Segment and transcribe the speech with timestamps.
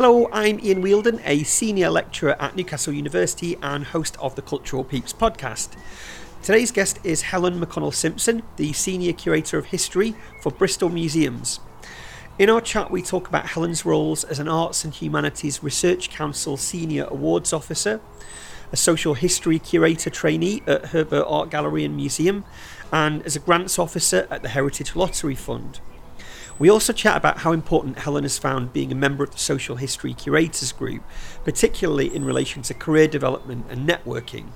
[0.00, 4.84] Hello, I'm Ian Wheeldon, a senior lecturer at Newcastle University and host of the Cultural
[4.84, 5.70] Peeps podcast.
[6.40, 11.58] Today's guest is Helen McConnell Simpson, the Senior Curator of History for Bristol Museums.
[12.38, 16.56] In our chat, we talk about Helen's roles as an Arts and Humanities Research Council
[16.56, 18.00] Senior Awards Officer,
[18.70, 22.44] a Social History Curator trainee at Herbert Art Gallery and Museum,
[22.92, 25.80] and as a Grants Officer at the Heritage Lottery Fund.
[26.58, 29.76] We also chat about how important Helen has found being a member of the Social
[29.76, 31.04] History Curators Group,
[31.44, 34.46] particularly in relation to career development and networking.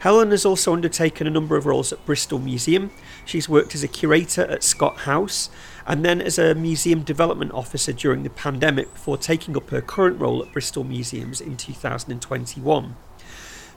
[0.00, 2.90] Helen has also undertaken a number of roles at Bristol Museum.
[3.24, 5.48] She's worked as a curator at Scott House
[5.86, 10.20] and then as a museum development officer during the pandemic before taking up her current
[10.20, 12.94] role at Bristol Museums in 2021.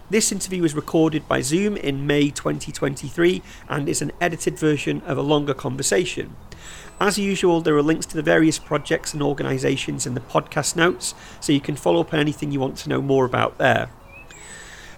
[0.10, 5.18] This interview was recorded by Zoom in May 2023 and is an edited version of
[5.18, 6.36] a longer conversation.
[7.00, 11.16] As usual, there are links to the various projects and organisations in the podcast notes,
[11.40, 13.90] so you can follow up on anything you want to know more about there.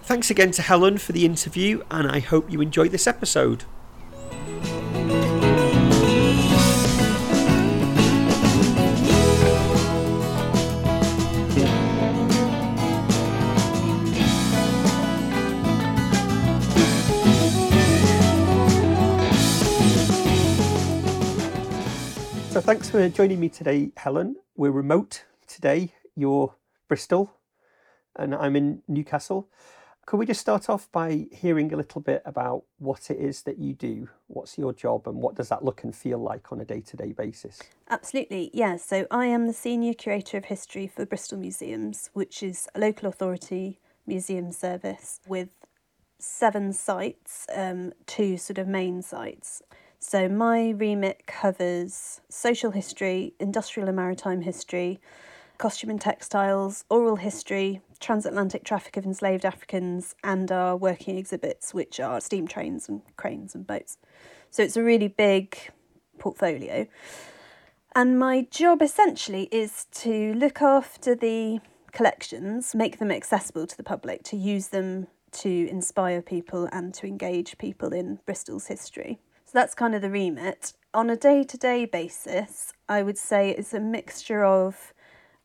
[0.02, 3.64] Thanks again to Helen for the interview, and I hope you enjoy this episode.
[22.62, 24.36] Thanks for joining me today, Helen.
[24.56, 25.94] We're remote today.
[26.14, 26.54] You're
[26.86, 27.32] Bristol,
[28.14, 29.48] and I'm in Newcastle.
[30.06, 33.58] Could we just start off by hearing a little bit about what it is that
[33.58, 34.08] you do?
[34.28, 36.96] What's your job and what does that look and feel like on a day to
[36.96, 37.60] day basis?
[37.90, 38.76] Absolutely, yeah.
[38.76, 43.08] So I am the Senior Curator of History for Bristol Museums, which is a local
[43.08, 45.48] authority museum service with
[46.20, 49.62] seven sites, um, two sort of main sites.
[50.04, 55.00] So my remit covers social history, industrial and maritime history,
[55.58, 62.00] costume and textiles, oral history, transatlantic traffic of enslaved Africans, and our working exhibits, which
[62.00, 63.96] are steam trains and cranes and boats.
[64.50, 65.56] So it's a really big
[66.18, 66.88] portfolio.
[67.94, 71.60] And my job essentially is to look after the
[71.92, 77.06] collections, make them accessible to the public, to use them to inspire people and to
[77.06, 79.20] engage people in Bristol's history.
[79.52, 80.72] So that's kind of the remit.
[80.94, 84.94] On a day to day basis, I would say it's a mixture of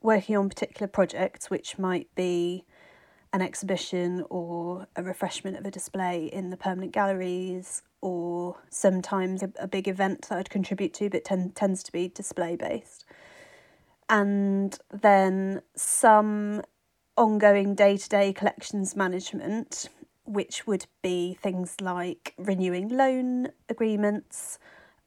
[0.01, 2.63] working on particular projects, which might be
[3.33, 9.51] an exhibition or a refreshment of a display in the permanent galleries, or sometimes a,
[9.59, 13.03] a big event that I'd contribute to, but ten, tends to be display based.
[14.07, 16.61] And then some
[17.17, 19.89] ongoing day to day collections management,
[20.27, 24.59] which would be things like renewing loan agreements,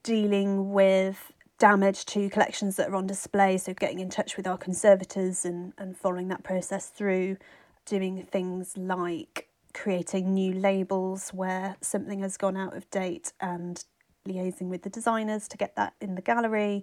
[0.03, 4.57] dealing with damage to collections that are on display, so getting in touch with our
[4.57, 7.37] conservators and, and following that process through,
[7.85, 13.85] doing things like creating new labels where something has gone out of date and
[14.27, 16.83] liaising with the designers to get that in the gallery.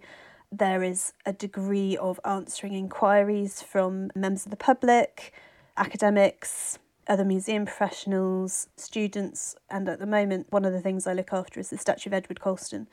[0.52, 5.34] There is a degree of answering inquiries from members of the public,
[5.76, 11.34] academics, other museum professionals, students, and at the moment, one of the things I look
[11.34, 12.88] after is the statue of Edward Colston.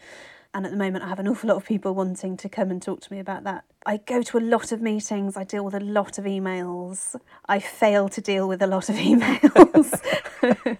[0.54, 2.80] And at the moment, I have an awful lot of people wanting to come and
[2.80, 3.64] talk to me about that.
[3.84, 7.16] I go to a lot of meetings, I deal with a lot of emails.
[7.46, 9.92] I fail to deal with a lot of emails.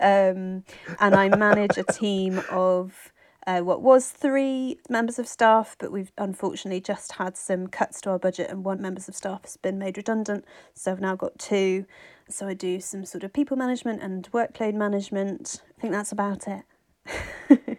[0.00, 0.64] um,
[0.98, 3.12] and I manage a team of
[3.46, 8.10] uh, what was three members of staff, but we've unfortunately just had some cuts to
[8.10, 10.44] our budget, and one members of staff has been made redundant.
[10.74, 11.86] So I've now got two.
[12.28, 15.62] So I do some sort of people management and workload management.
[15.76, 17.78] I think that's about it.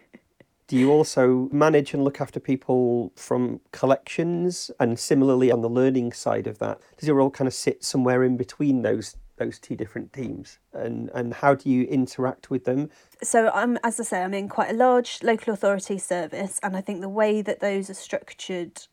[0.66, 6.12] Do you also manage and look after people from collections and similarly on the learning
[6.12, 6.80] side of that?
[6.96, 11.10] Does your role kind of sit somewhere in between those those two different teams and
[11.14, 12.88] and how do you interact with them
[13.22, 16.80] so i'm as i say i'm in quite a large local authority service and i
[16.80, 18.86] think the way that those are structured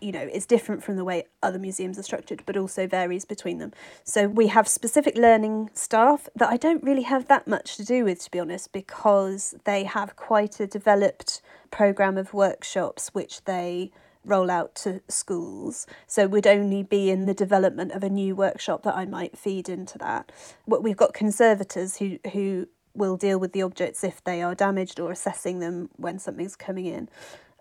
[0.00, 3.58] you know, is different from the way other museums are structured, but also varies between
[3.58, 3.72] them.
[4.04, 8.04] So we have specific learning staff that I don't really have that much to do
[8.04, 13.90] with, to be honest, because they have quite a developed program of workshops which they
[14.28, 15.86] roll out to schools.
[16.06, 19.68] So would only be in the development of a new workshop that I might feed
[19.68, 20.30] into that.
[20.64, 24.98] What we've got conservators who who will deal with the objects if they are damaged
[24.98, 27.08] or assessing them when something's coming in.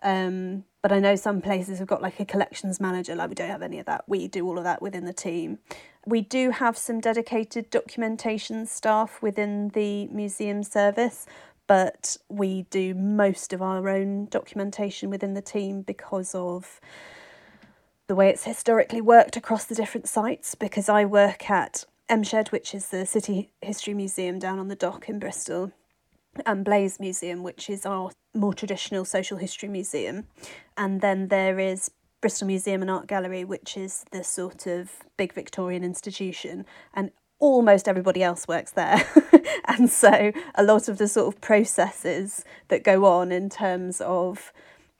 [0.03, 3.49] Um, but I know some places have got like a collections manager, like we don't
[3.49, 4.03] have any of that.
[4.07, 5.59] We do all of that within the team.
[6.05, 11.25] We do have some dedicated documentation staff within the museum service,
[11.67, 16.79] but we do most of our own documentation within the team because of
[18.07, 22.49] the way it's historically worked across the different sites because I work at M Shed,
[22.49, 25.73] which is the City History Museum down on the dock in Bristol,
[26.45, 30.25] and Blaise Museum, which is our more traditional social history museum.
[30.77, 31.91] And then there is
[32.21, 36.65] Bristol Museum and Art Gallery, which is the sort of big Victorian institution.
[36.93, 39.03] And almost everybody else works there.
[39.65, 44.51] and so a lot of the sort of processes that go on in terms of,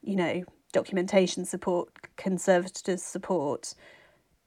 [0.02, 3.74] you know, documentation support, conservator support,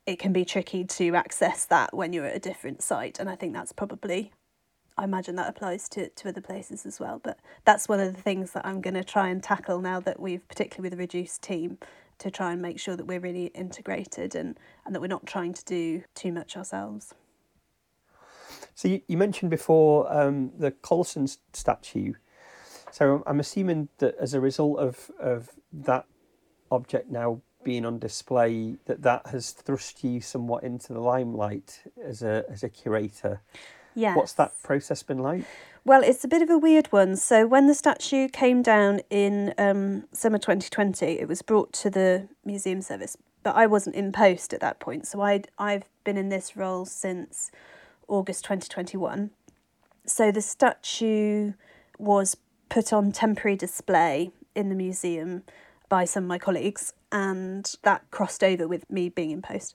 [0.07, 3.19] it can be tricky to access that when you're at a different site.
[3.19, 4.33] And I think that's probably,
[4.97, 7.21] I imagine that applies to, to other places as well.
[7.23, 10.21] But that's one of the things that I'm going to try and tackle now that
[10.21, 11.79] we've, particularly with a reduced team,
[12.19, 15.55] to try and make sure that we're really integrated and, and that we're not trying
[15.55, 17.15] to do too much ourselves.
[18.81, 22.15] So you, you mentioned before um, the Colston statue.
[22.91, 26.06] So I'm assuming that as a result of, of that
[26.71, 32.23] object now being on display, that that has thrust you somewhat into the limelight as
[32.23, 33.43] a as a curator.
[33.94, 34.17] Yes.
[34.17, 35.44] What's that process been like?
[35.85, 37.17] Well, it's a bit of a weird one.
[37.17, 42.29] So when the statue came down in um, summer 2020, it was brought to the
[42.47, 45.06] museum service, but I wasn't in post at that point.
[45.06, 47.50] So i I've been in this role since
[48.11, 49.31] August 2021.
[50.05, 51.53] So the statue
[51.99, 52.37] was
[52.69, 55.43] put on temporary display in the museum
[55.89, 59.75] by some of my colleagues, and that crossed over with me being in post.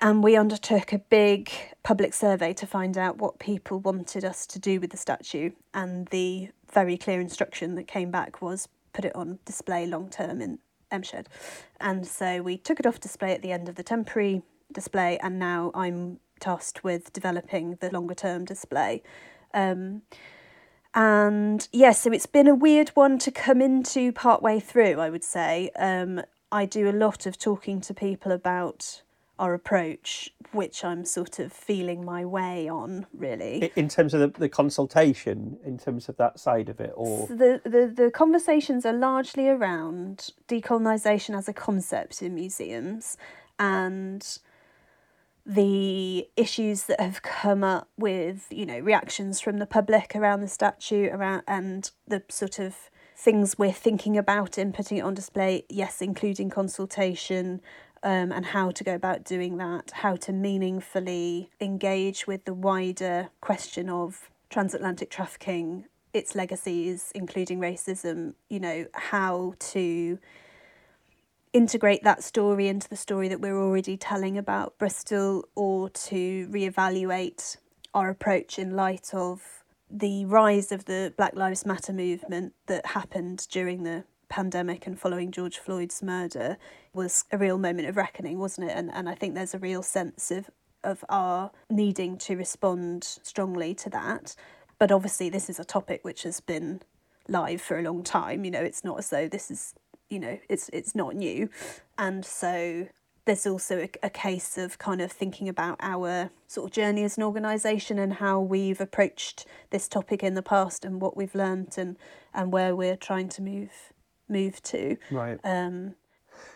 [0.00, 1.50] And we undertook a big
[1.82, 5.50] public survey to find out what people wanted us to do with the statue.
[5.74, 10.40] And the very clear instruction that came back was put it on display long term
[10.40, 10.60] in
[10.90, 11.28] M Shed.
[11.80, 14.42] And so we took it off display at the end of the temporary
[14.72, 19.02] display, and now I'm tasked with developing the longer term display.
[19.54, 20.02] Um,
[20.94, 24.98] and yes, yeah, so it's been a weird one to come into part way through,
[25.00, 25.70] I would say.
[25.76, 29.02] Um, I do a lot of talking to people about
[29.38, 33.70] our approach, which I'm sort of feeling my way on, really.
[33.76, 37.36] In terms of the, the consultation, in terms of that side of it, or so
[37.36, 43.16] the, the the conversations are largely around decolonisation as a concept in museums,
[43.58, 44.38] and
[45.48, 50.48] the issues that have come up with you know reactions from the public around the
[50.48, 55.64] statue around and the sort of things we're thinking about in putting it on display
[55.70, 57.62] yes including consultation
[58.02, 63.30] um, and how to go about doing that how to meaningfully engage with the wider
[63.40, 70.18] question of transatlantic trafficking its legacies including racism you know how to
[71.52, 77.56] integrate that story into the story that we're already telling about Bristol or to reevaluate
[77.94, 79.42] our approach in light of
[79.90, 85.32] the rise of the Black Lives Matter movement that happened during the pandemic and following
[85.32, 86.58] George Floyd's murder
[86.92, 88.76] was a real moment of reckoning, wasn't it?
[88.76, 90.50] And and I think there's a real sense of
[90.84, 94.36] of our needing to respond strongly to that.
[94.78, 96.82] But obviously this is a topic which has been
[97.26, 98.44] live for a long time.
[98.44, 99.74] You know, it's not as though this is
[100.10, 101.48] you know it's it's not new.
[101.96, 102.88] And so
[103.24, 107.18] there's also a, a case of kind of thinking about our sort of journey as
[107.18, 111.76] an organisation and how we've approached this topic in the past and what we've learnt
[111.76, 111.96] and
[112.32, 113.92] and where we're trying to move
[114.28, 114.96] move to.
[115.10, 115.38] Right.
[115.44, 115.94] Um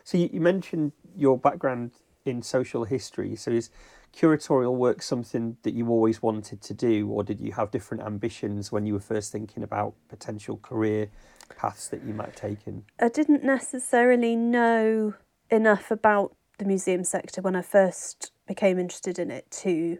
[0.04, 1.92] so you, you mentioned your background
[2.24, 3.36] in social history.
[3.36, 3.70] So is
[4.16, 8.70] curatorial work something that you always wanted to do or did you have different ambitions
[8.70, 11.08] when you were first thinking about potential career
[11.56, 12.84] paths that you might have taken?
[13.00, 15.14] I didn't necessarily know
[15.50, 19.98] enough about the museum sector when I first became interested in it to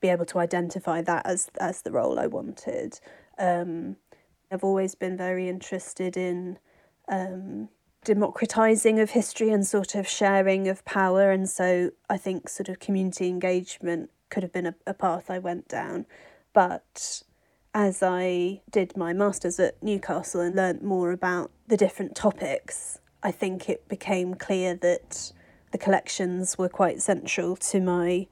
[0.00, 2.98] be able to identify that as as the role I wanted.
[3.38, 3.96] Um,
[4.50, 6.58] I've always been very interested in
[7.08, 7.68] um,
[8.04, 12.78] democratizing of history and sort of sharing of power, and so I think sort of
[12.78, 16.06] community engagement could have been a, a path I went down,
[16.52, 17.22] but
[17.74, 23.30] as I did my masters at Newcastle and learnt more about the different topics, I
[23.30, 25.32] think it became clear that
[25.72, 28.26] the collections were quite central to my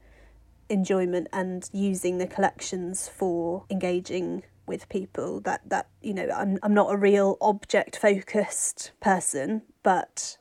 [0.69, 6.75] enjoyment and using the collections for engaging with people that that you know I'm I'm
[6.75, 10.39] not a real object focused person but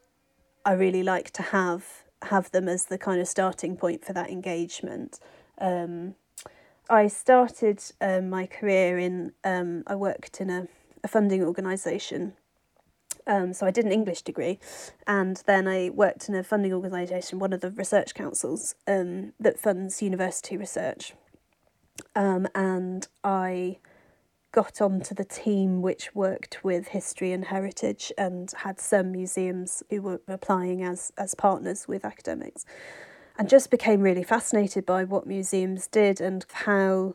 [0.65, 4.29] I really like to have have them as the kind of starting point for that
[4.29, 5.19] engagement
[5.59, 6.15] um,
[6.89, 10.67] I started um, my career in, um, I worked in a,
[11.03, 12.33] a funding organisation.
[13.25, 14.57] Um, so I did an English degree,
[15.05, 19.59] and then I worked in a funding organisation, one of the research councils um, that
[19.59, 21.13] funds university research.
[22.15, 23.79] Um, and I
[24.57, 30.01] got onto the team which worked with history and heritage and had some museums who
[30.01, 32.65] were applying as, as partners with academics.
[33.37, 37.13] And just became really fascinated by what museums did and how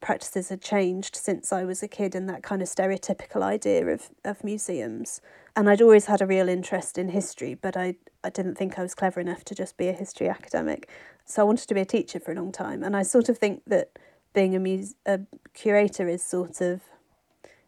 [0.00, 4.10] practices had changed since I was a kid and that kind of stereotypical idea of,
[4.24, 5.20] of museums.
[5.54, 7.94] And I'd always had a real interest in history, but I,
[8.24, 10.90] I didn't think I was clever enough to just be a history academic.
[11.26, 12.82] So I wanted to be a teacher for a long time.
[12.82, 13.96] And I sort of think that
[14.36, 15.20] being a, muse- a
[15.54, 16.82] curator is sort of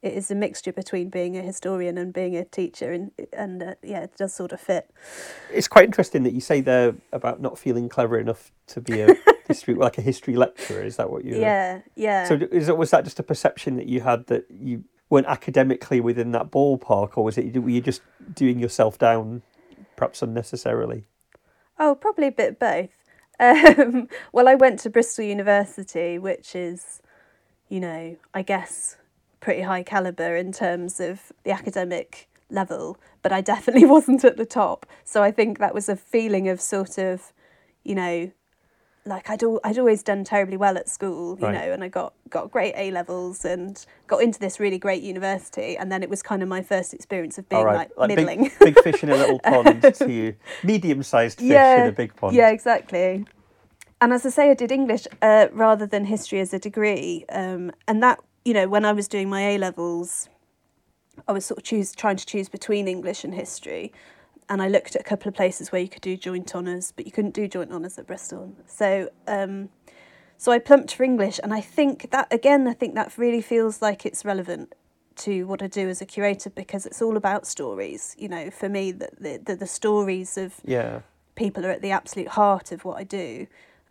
[0.03, 3.75] it is a mixture between being a historian and being a teacher and and uh,
[3.83, 4.89] yeah it does sort of fit.
[5.51, 9.17] It's quite interesting that you say there about not feeling clever enough to be a
[9.49, 10.85] history like a history lecturer.
[10.85, 12.29] Is that what you yeah yeah.
[12.29, 16.01] So is it was that just a perception that you had that you weren't academically
[16.03, 18.03] within that ballpark or was it were you just
[18.35, 19.41] doing yourself down
[19.97, 21.07] perhaps unnecessarily?
[21.79, 23.08] Oh probably a bit both
[23.40, 27.00] um, well, I went to Bristol University, which is,
[27.68, 28.97] you know, I guess
[29.40, 34.47] pretty high caliber in terms of the academic level, but I definitely wasn't at the
[34.47, 34.87] top.
[35.04, 37.33] So I think that was a feeling of sort of,
[37.85, 38.30] you know,
[39.09, 41.55] like I'd al- I'd always done terribly well at school, you right.
[41.55, 45.77] know, and I got got great A levels and got into this really great university,
[45.77, 47.77] and then it was kind of my first experience of being right.
[47.77, 51.88] like, like middling, big, big, fish in a little pond to medium-sized fish yeah, in
[51.88, 52.37] a big pond.
[52.37, 53.25] Yeah, exactly.
[54.00, 57.73] And as I say, I did English uh, rather than history as a degree, um,
[57.88, 60.29] and that you know when I was doing my A levels,
[61.27, 63.93] I was sort of choose trying to choose between English and history
[64.49, 67.07] and I looked at a couple of places where you could do joint honours, but
[67.07, 68.55] you couldn't do joint honours at Bristol.
[68.67, 69.69] So, um,
[70.37, 73.83] so I plumped for English, and I think that again, I think that really feels
[73.83, 74.75] like it's relevant
[75.17, 78.14] to what I do as a curator because it's all about stories.
[78.19, 81.00] You know, for me, the the, the, stories of yeah.
[81.35, 83.47] people are at the absolute heart of what I do,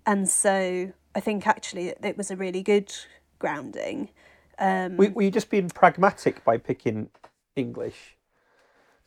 [0.05, 2.93] and so I think actually it, it was a really good
[3.39, 4.09] grounding.
[4.59, 7.09] Um, were, were you just being pragmatic by picking
[7.55, 8.16] English?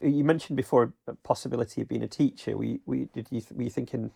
[0.01, 2.57] You mentioned before a possibility of being a teacher.
[2.57, 4.11] Were you, were you, did you were you thinking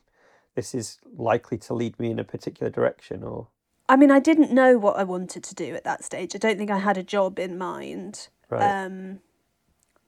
[0.55, 3.49] this is likely to lead me in a particular direction, or?
[3.89, 6.35] I mean, I didn't know what I wanted to do at that stage.
[6.35, 8.29] I don't think I had a job in mind.
[8.49, 8.85] Right.
[8.85, 9.21] Um,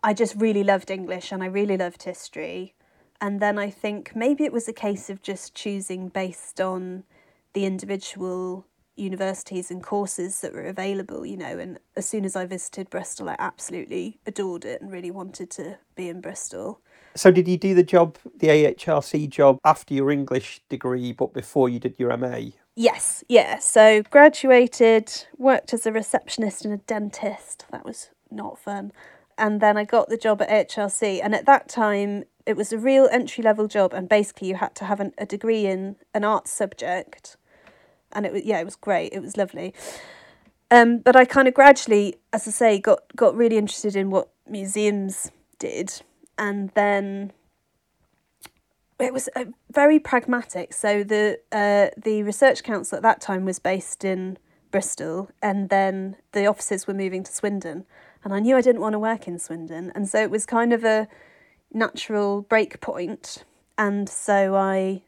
[0.02, 2.74] I just really loved English and I really loved history.
[3.20, 7.04] And then I think maybe it was a case of just choosing based on
[7.52, 8.66] the individual
[8.96, 13.28] universities and courses that were available, you know, and as soon as I visited Bristol,
[13.28, 16.80] I absolutely adored it and really wanted to be in Bristol.
[17.14, 21.68] So, did you do the job, the AHRC job, after your English degree, but before
[21.68, 22.50] you did your MA?
[22.74, 23.58] Yes, yeah.
[23.58, 27.64] So, graduated, worked as a receptionist and a dentist.
[27.70, 28.92] That was not fun.
[29.38, 31.20] And then I got the job at AHRC.
[31.22, 33.92] And at that time, it was a real entry level job.
[33.92, 37.36] And basically, you had to have an, a degree in an arts subject
[38.16, 39.12] and it was yeah, it was great.
[39.12, 39.74] It was lovely.
[40.70, 44.30] Um, but I kind of gradually, as I say, got got really interested in what
[44.48, 45.30] museums
[45.60, 46.02] did,
[46.36, 47.32] and then
[48.98, 50.72] it was uh, very pragmatic.
[50.72, 54.38] So the uh, the research council at that time was based in
[54.72, 57.84] Bristol, and then the offices were moving to Swindon,
[58.24, 60.72] and I knew I didn't want to work in Swindon, and so it was kind
[60.72, 61.06] of a
[61.72, 63.44] natural break point,
[63.78, 65.02] and so I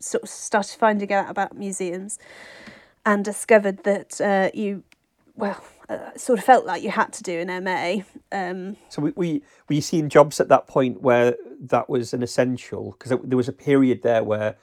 [0.00, 2.18] sort of started finding out about museums
[3.04, 4.82] and discovered that uh, you,
[5.34, 8.02] well, uh, sort of felt like you had to do an MA.
[8.30, 12.22] Um, so we, we were you seeing jobs at that point where that was an
[12.22, 12.92] essential?
[12.92, 14.56] Because there was a period there where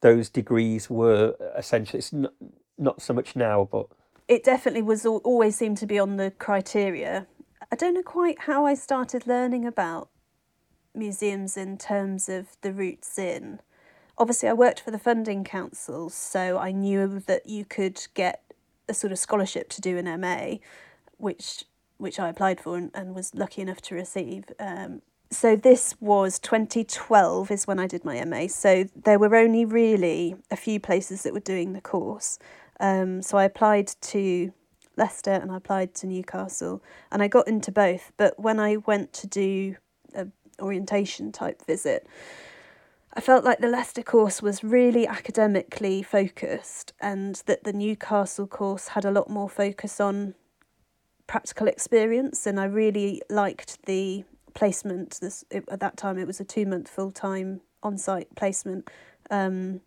[0.00, 1.98] those degrees were essential.
[1.98, 2.32] It's not,
[2.78, 3.86] not so much now, but
[4.28, 7.26] it definitely was always seemed to be on the criteria.
[7.70, 10.08] I don't know quite how I started learning about
[10.94, 13.60] museums in terms of the routes in
[14.20, 18.42] obviously I worked for the funding council, so I knew that you could get
[18.88, 20.56] a sort of scholarship to do an MA,
[21.16, 21.64] which
[21.96, 24.44] which I applied for and, and was lucky enough to receive.
[24.58, 28.46] Um, so this was 2012 is when I did my MA.
[28.46, 32.38] So there were only really a few places that were doing the course.
[32.80, 34.50] Um, so I applied to
[34.96, 38.12] Leicester and I applied to Newcastle and I got into both.
[38.16, 39.76] But when I went to do
[40.14, 40.26] a
[40.58, 42.06] orientation type visit,
[43.20, 48.88] I felt like the Leicester course was really academically focused and that the Newcastle course
[48.88, 50.34] had a lot more focus on
[51.26, 54.24] practical experience and I really liked the
[54.54, 55.18] placement.
[55.20, 58.88] This it, at that time it was a 2 month full time on site placement.
[59.30, 59.82] Um,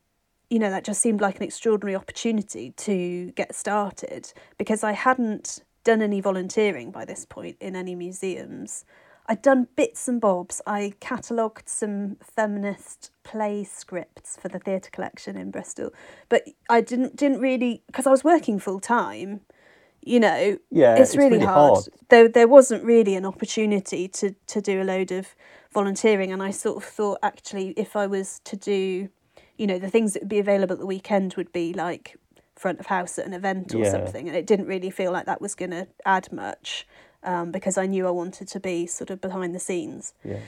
[0.52, 5.64] you know that just seemed like an extraordinary opportunity to get started because I hadn't
[5.84, 8.86] done any volunteering by this point in any museums
[9.28, 10.62] I'd done bits and bobs.
[10.68, 15.92] I catalogued some feminist play scripts for the theatre collection in Bristol,
[16.30, 19.42] but I didn't didn't really because I was working full time.
[20.06, 21.76] you know, Yeah, it's, it's really, really hard.
[21.76, 21.90] hard.
[22.10, 25.36] There, there wasn't really an opportunity to to do a load of
[25.74, 29.10] volunteering, and I sort of thought actually, if I was to do,
[29.58, 32.18] you know, the things that would be available at the weekend would be like
[32.56, 33.86] front of house at an event or Yeah.
[33.86, 36.88] something, and it didn't really feel like that was going to add much.
[37.24, 40.14] Um, because I knew I wanted to be sort of behind the scenes.
[40.24, 40.40] Yeah.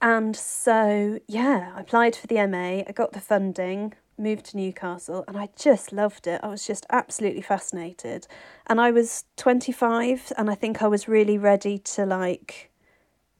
[0.00, 5.24] And so, yeah, I applied for the MA, I got the funding, moved to Newcastle,
[5.28, 6.40] and I just loved it.
[6.42, 8.26] I was just absolutely fascinated.
[8.66, 12.71] And I was 25, and I think I was really ready to like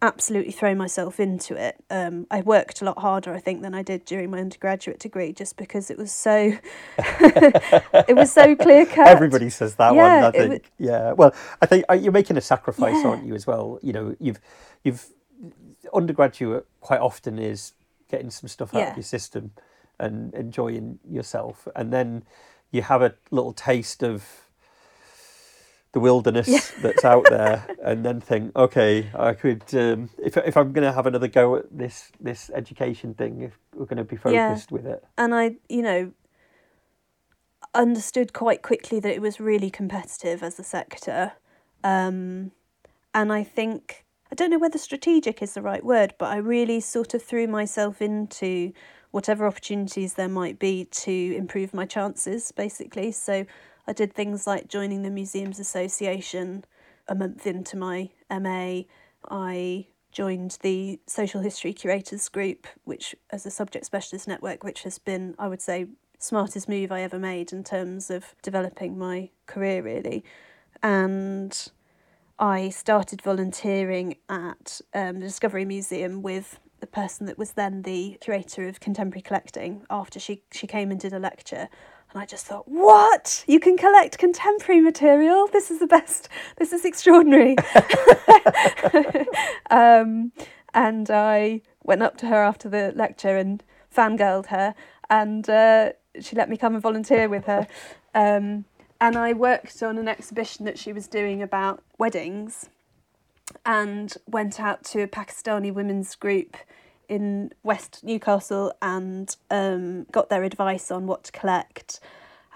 [0.03, 1.77] absolutely throw myself into it.
[1.89, 5.33] Um, I worked a lot harder, I think, than I did during my undergraduate degree,
[5.33, 6.59] just because it was so,
[6.99, 9.09] it was so clear cut.
[9.09, 10.25] Everybody says that Yeah, one.
[10.25, 10.51] I think.
[10.79, 11.13] wa- yeah.
[11.13, 13.09] Well, I think uh, you're making a sacrifice, Yeah.
[13.11, 13.35] aren't you?
[13.35, 13.79] As well.
[13.83, 14.41] You know, you've
[14.85, 15.07] you've
[15.95, 17.73] undergraduate quite often is
[18.11, 18.91] getting some stuff out Yeah.
[18.91, 19.53] of your system
[19.99, 22.25] and enjoying yourself, and then
[22.73, 24.49] you have a little taste of
[25.93, 30.73] the wilderness that's out there, and then think, okay, I could um, if if I'm
[30.73, 34.17] going to have another go at this this education thing, if we're going to be
[34.17, 34.49] Yeah.
[34.49, 35.05] focused with it.
[35.19, 36.13] and I, you know,
[37.75, 41.33] understood quite quickly that it was really competitive as a sector.
[41.85, 42.53] Um,
[43.15, 46.81] and I think, I don't know whether strategic is the right word, but I really
[46.81, 48.73] sort of threw myself into
[49.11, 53.13] whatever opportunities there might be to improve my chances, basically.
[53.13, 53.45] So
[53.87, 56.65] I did things like joining the Museums Association
[57.09, 58.83] a month into my MA.
[59.29, 64.99] I joined the Social History Curators Group, which as a subject specialist network, which has
[64.99, 65.87] been, I would say,
[66.19, 70.25] smartest move I ever made in terms of developing my career really.
[70.83, 71.71] And
[72.39, 78.19] I started volunteering at um, the Discovery Museum with the person that was then the
[78.21, 81.69] curator of contemporary collecting after she, she came and did a lecture.
[82.13, 83.45] And I just thought, what?
[83.47, 85.49] You can collect contemporary material?
[85.51, 86.29] This is the best.
[86.59, 87.57] This is extraordinary.
[89.71, 90.33] um,
[90.75, 93.63] and I went up to her after the lecture and
[93.95, 94.75] fangirled her,
[95.09, 97.67] and uh, she let me come and volunteer with her.
[98.15, 98.67] Um,
[99.01, 102.69] and I worked on an exhibition that she was doing about weddings
[103.67, 106.57] and went out to a Pakistani women's group
[107.09, 112.01] in West Newcastle and um, got their advice on what to collect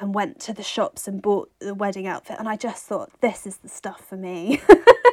[0.00, 2.36] and went to the shops and bought the wedding outfit.
[2.38, 4.60] And I just thought, this is the stuff for me.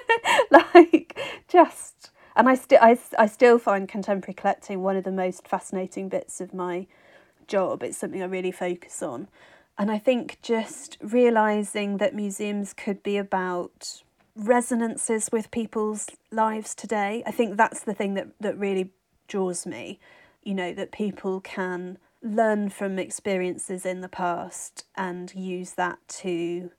[0.52, 1.18] like,
[1.48, 2.12] just.
[2.36, 6.42] And I, sti- I, I still find contemporary collecting one of the most fascinating bits
[6.42, 6.88] of my
[7.48, 7.84] job.
[7.84, 9.28] It's something I really focus on.
[9.78, 14.04] And I think just realizing that museums could be about
[14.36, 17.24] resonances with people's lives today.
[17.26, 18.92] I think that's the thing that, that really
[19.28, 20.00] draws me.
[20.44, 26.72] You know, that people can learn from experiences in the past and use that to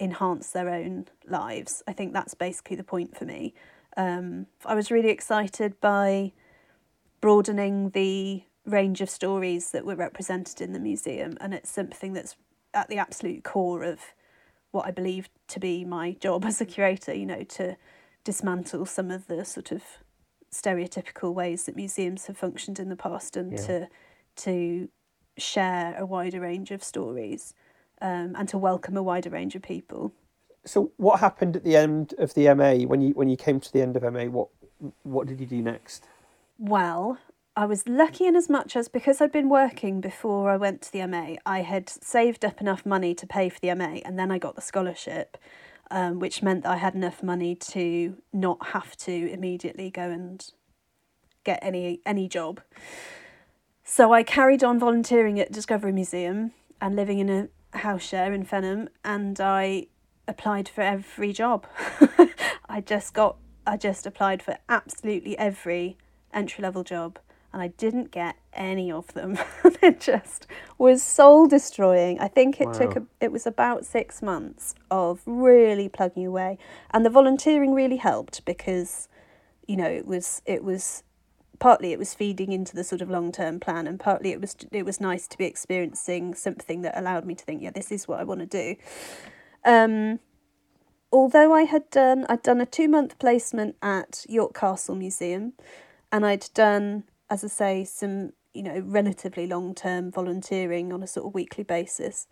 [0.00, 1.82] enhance their own lives.
[1.86, 3.54] I think that's basically the point for me.
[3.96, 6.32] Um, I was really excited by
[7.20, 12.36] broadening the range of stories that were represented in the museum, and it's something that's
[12.74, 14.00] at the absolute core of
[14.70, 17.76] what I believe to be my job as a curator, you know, to
[18.24, 19.82] dismantle some of the sort of
[20.52, 23.66] stereotypical ways that museums have functioned in the past and Yeah.
[23.66, 23.88] to
[24.34, 24.88] to
[25.36, 27.54] share a wider range of stories
[28.00, 30.12] um, and to welcome a wider range of people.
[30.64, 33.72] So, what happened at the end of the MA when you when you came to
[33.72, 34.24] the end of MA?
[34.26, 34.48] What
[35.02, 36.04] what did you do next?
[36.58, 37.18] Well,
[37.56, 40.92] I was lucky in as much as because I'd been working before I went to
[40.92, 44.30] the MA, I had saved up enough money to pay for the MA, and then
[44.30, 45.36] I got the scholarship,
[45.92, 50.44] um, which meant that I had enough money to not have to immediately go and
[51.44, 52.60] get any any job.
[53.84, 58.44] So I carried on volunteering at Discovery Museum and living in a house share in
[58.44, 59.88] Fenham, and I
[60.26, 61.66] applied for every job.
[62.68, 65.98] I just got I just applied for absolutely every
[66.32, 67.18] entry level job
[67.52, 69.38] and I didn't get any of them.
[69.82, 70.46] it just
[70.78, 72.18] was soul destroying.
[72.18, 76.58] I think it took a, it was about 6 months of really plugging away
[76.90, 79.08] and the volunteering really helped because
[79.66, 81.02] you know it was it was
[81.58, 84.56] partly it was feeding into the sort of long term plan and partly it was
[84.72, 88.08] it was nice to be experiencing something that allowed me to think yeah this is
[88.08, 88.76] what I want to do.
[89.64, 90.18] Um
[91.12, 95.52] although I had done I'd done a 2 month placement at York Castle Museum
[96.10, 101.06] and I'd done as I say some you know relatively long term volunteering on a
[101.06, 102.28] sort of weekly basis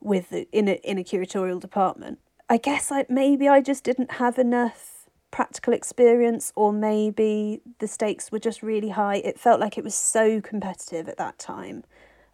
[0.00, 2.18] with the, in a in a curatorial department.
[2.48, 8.30] I guess I maybe I just didn't have enough practical experience or maybe the stakes
[8.30, 9.16] were just really high.
[9.16, 11.82] It felt like it was so competitive at that time.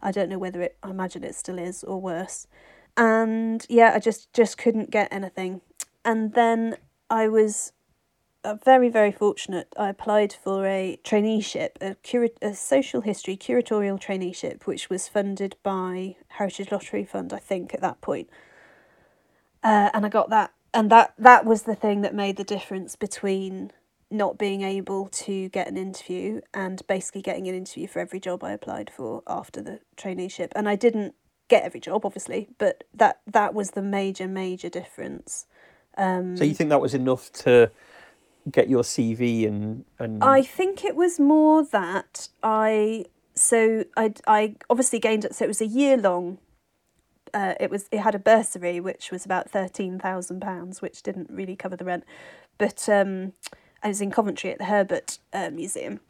[0.01, 2.47] I don't know whether it I imagine it still is or worse.
[2.97, 5.61] and yeah, I just just couldn't get anything.
[6.03, 6.75] And then
[7.09, 7.71] I was
[8.43, 9.67] uh, very very fortunate.
[9.77, 15.55] I applied for a traineeship, a cura- a social history curatorial traineeship, which was funded
[15.63, 18.29] by Heritage Lottery Fund, I think, at that point.
[19.63, 22.95] Uh, and I got that, and that that was the thing that made the difference
[22.95, 23.71] between
[24.09, 28.43] not being able to get an interview and basically getting an interview for every job
[28.43, 30.49] I applied for after the traineeship.
[30.53, 31.15] And I didn't
[31.47, 35.45] get every job, obviously, but that that was the major major difference.
[35.97, 37.69] Um, so you think that was enough to
[38.49, 44.55] get your CV and and I think it was more that I so I I
[44.69, 45.35] obviously gained it.
[45.35, 46.39] So it was a year long.
[47.33, 51.29] Uh, it was it had a bursary which was about thirteen thousand pounds, which didn't
[51.29, 52.03] really cover the rent,
[52.57, 53.33] but um,
[53.83, 56.01] I was in Coventry at the Herbert uh, Museum,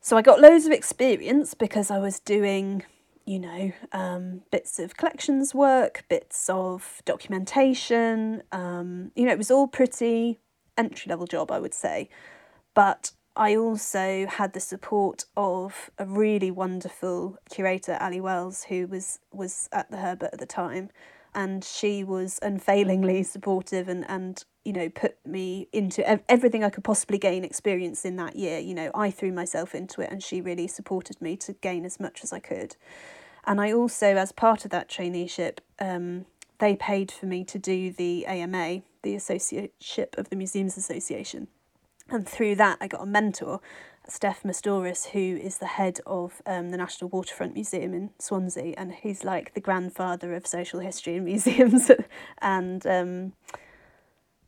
[0.00, 2.84] so I got loads of experience because I was doing
[3.26, 8.42] you know, um, bits of collections work, bits of documentation.
[8.50, 10.40] Um, you know, it was all pretty
[10.76, 12.08] entry level job, I would say.
[12.74, 19.20] But I also had the support of a really wonderful curator, Ali Wells, who was
[19.32, 20.90] was at the Herbert at the time,
[21.34, 26.84] and she was unfailingly supportive and and you know put me into everything I could
[26.84, 28.58] possibly gain experience in that year.
[28.58, 32.00] You know, I threw myself into it, and she really supported me to gain as
[32.00, 32.76] much as I could.
[33.44, 36.26] And I also, as part of that traineeship, um,
[36.60, 41.48] they paid for me to do the AMA, the Associateship of the Museums Association.
[42.08, 43.60] And through that, I got a mentor,
[44.08, 48.92] Steph Mastoris, who is the head of um, the National Waterfront Museum in Swansea, and
[48.92, 51.90] he's like the grandfather of social history in museums.
[52.38, 53.32] and um,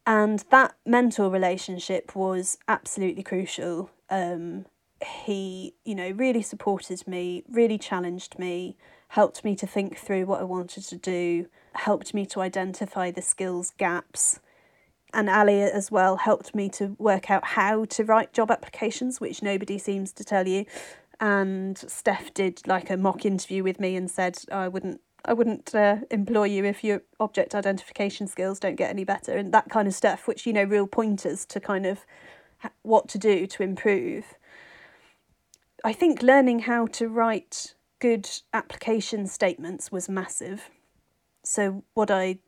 [0.05, 3.91] and that mentor relationship was absolutely crucial.
[4.11, 4.67] Um,
[5.25, 8.77] he, you know, really supported me, really challenged me,
[9.09, 13.23] helped me to think through what I wanted to do, helped me to identify the
[13.23, 14.41] skills gaps.
[15.15, 19.43] And Ali as well helped me to work out how to write job applications, which
[19.43, 20.65] nobody seems to tell you.
[21.21, 25.73] And Steph did like a mock interview with me and said I wouldn't I wouldn't
[25.73, 29.87] uh, employ you if your object identification skills don't get any better and that kind
[29.87, 32.05] of stuff, which you know real pointers to kind of
[32.83, 34.35] what to do to improve.
[35.85, 40.71] I think learning how to write good application statements was massive.
[41.53, 42.39] So, what I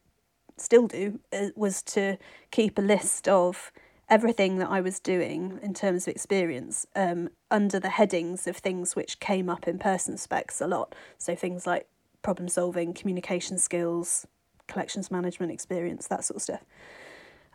[0.56, 2.16] still do uh, was to
[2.50, 3.70] keep a list of
[4.08, 8.96] everything that I was doing in terms of experience um, under the headings of things
[8.96, 10.94] which came up in person specs a lot.
[11.18, 11.86] So, things like
[12.22, 14.26] problem solving, communication skills,
[14.68, 16.64] collections management experience, that sort of stuff.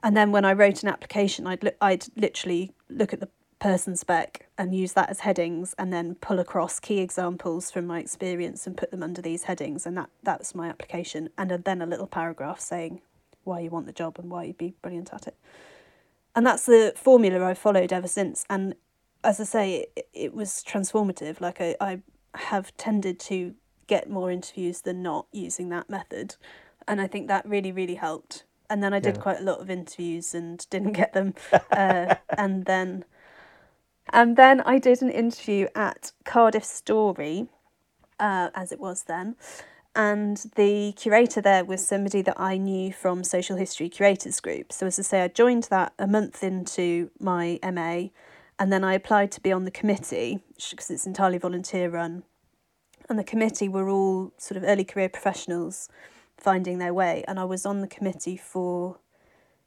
[0.03, 3.29] And then when I wrote an application, I'd, look, I'd literally look at the
[3.59, 7.99] person spec and use that as headings and then pull across key examples from my
[7.99, 9.85] experience and put them under these headings.
[9.85, 11.29] And that that was my application.
[11.37, 13.01] And then a little paragraph saying
[13.43, 15.35] why you want the job and why you'd be brilliant at it.
[16.35, 18.45] And that's the formula I've followed ever since.
[18.49, 18.75] And
[19.23, 21.41] as I say it, it was transformative.
[21.41, 21.99] Like I, I
[22.35, 23.55] have tended to
[23.87, 26.35] get more interviews than not using that method.
[26.87, 28.45] And I think that really really helped.
[28.69, 29.21] And then I did yeah.
[29.21, 31.33] quite a lot of interviews and didn't get them.
[31.71, 33.05] Uh, and then
[34.13, 37.47] and then I did an interview at Cardiff Story,
[38.19, 39.35] uh, as it was then.
[39.95, 44.71] And the curator there was somebody that I knew from Social History Curators Group.
[44.71, 48.09] So, as I say, I joined that a month into my MA,
[48.59, 52.23] and then I applied to be on the committee because it's entirely volunteer run.
[53.09, 55.89] And the committee were all sort of early career professionals
[56.37, 57.23] finding their way.
[57.27, 58.99] And I was on the committee for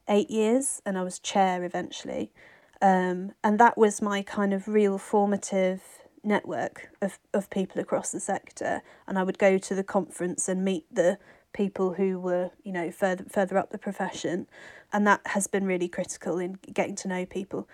[0.08, 2.32] eight years and I was chair eventually.
[2.82, 5.82] Um, and that was my kind of real formative
[6.24, 8.82] network of, of people across the sector.
[9.06, 11.18] And I would go to the conference and meet the
[11.52, 14.48] people who were, you know, further further up the profession.
[14.92, 17.68] And that has been really critical in getting to know people.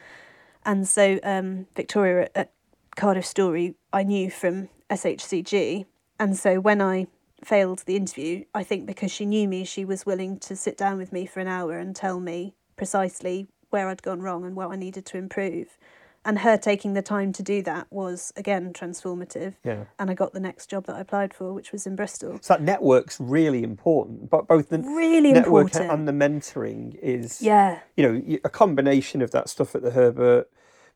[0.65, 2.53] And so um, Victoria at, at
[2.97, 5.87] Cardiff Story, I knew from SHCG.
[6.21, 7.07] And so when I
[7.45, 10.99] failed the interview, I think because she knew me, she was willing to sit down
[10.99, 14.71] with me for an hour and tell me precisely where I'd gone wrong and what
[14.71, 15.79] I needed to improve.
[16.25, 19.55] And her taking the time to do that was again transformative.
[19.65, 19.85] Yeah.
[19.99, 22.39] And I got the next job that I applied for, which was in Bristol.
[22.43, 25.93] So that network's really important, but both the really network important.
[25.93, 27.81] and the mentoring is yeah.
[27.97, 30.51] You know, a combination of that stuff at the Herbert,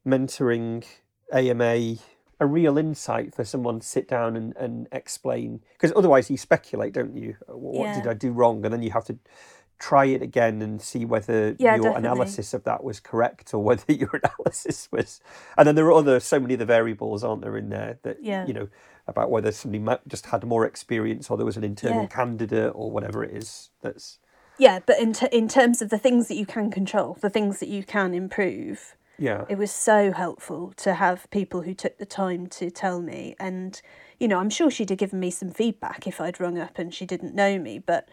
[0.06, 0.84] mentoring,
[1.32, 1.96] AMA,
[2.40, 6.92] a real insight for someone to sit down and, and explain because otherwise you speculate,
[6.92, 7.36] don't you?
[7.46, 7.94] What, yeah.
[7.94, 8.64] did I do wrong?
[8.64, 9.16] And then you have to
[9.82, 11.98] try it again and see whether Yeah, your definitely.
[11.98, 15.20] analysis of that was correct or whether your analysis was.
[15.58, 18.46] And then there are other so many other variables, aren't there, in there that Yeah.
[18.46, 18.68] you know
[19.08, 22.08] about whether somebody just had more experience or there was an internal Yeah.
[22.08, 23.70] candidate or whatever it is.
[23.82, 24.18] That's
[24.58, 27.58] Yeah, but in t- in terms of the things that you can control, the things
[27.60, 32.06] that you can improve, yeah, it was so helpful to have people who took the
[32.06, 33.34] time to tell me.
[33.40, 33.80] And
[34.20, 36.94] you know, I'm sure she'd have given me some feedback if I'd rung up and
[36.94, 38.08] she didn't know me, but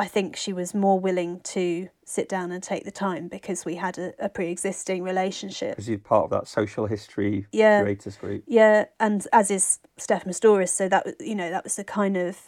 [0.00, 3.76] I think she was more willing to sit down and take the time because we
[3.76, 5.72] had a, a pre-existing relationship.
[5.76, 7.80] because you're part of that social history Yeah.
[7.80, 8.42] curators group.
[8.46, 12.16] Yeah, and as is Steph Mastoris, so that was you know that was a kind
[12.16, 12.38] of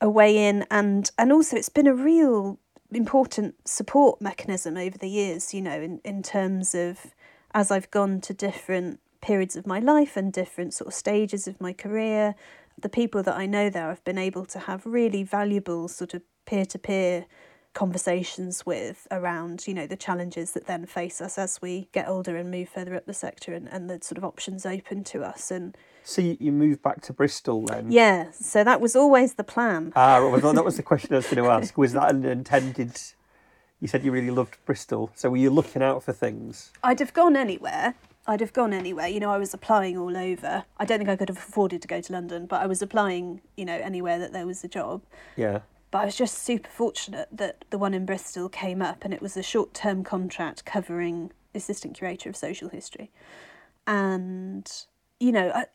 [0.00, 2.58] a way in, and and also it's been a real
[2.90, 5.54] important support mechanism over the years.
[5.54, 7.14] You know, in in terms of
[7.54, 11.60] as I've gone to different periods of my life and different sort of stages of
[11.60, 12.34] my career,
[12.80, 16.22] the people that I know there, I've been able to have really valuable sort of
[16.44, 17.26] peer to peer
[17.74, 22.36] conversations with around you know the challenges that then face us as we get older
[22.36, 25.50] and move further up the sector and, and the sort of options open to us
[25.50, 25.74] and
[26.04, 27.90] So you, you moved back to Bristol then.
[27.90, 31.24] yeah so that was always the plan Ah, well, that was the question I was
[31.26, 31.76] going to ask.
[31.78, 33.00] Was that an intended?
[33.80, 36.72] You said you really loved Bristol, so were you looking out for things?
[36.84, 37.94] i'd have gone anywhere
[38.26, 41.16] i'd have gone anywhere you know i was applying all over i don't think i
[41.16, 44.32] could have afforded to go to london but i was applying you know anywhere that
[44.32, 45.02] there was a job
[45.36, 45.60] Yeah,
[45.92, 49.20] But I was just super fortunate that the one in Bristol came up and it
[49.22, 53.10] was a short term contract covering assistant curator of social history.
[53.86, 54.70] And,
[55.20, 55.66] you know, I,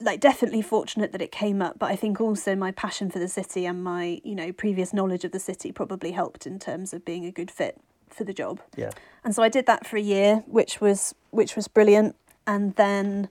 [0.00, 3.28] like definitely fortunate that it came up, but I think also my passion for the
[3.28, 7.04] city and my, you know, previous knowledge of the city probably helped in terms of
[7.04, 7.78] being a good fit
[8.08, 8.60] for the job.
[8.74, 8.90] yeah.
[9.22, 12.16] And so I did that for a year, which was which was brilliant.
[12.44, 13.28] And then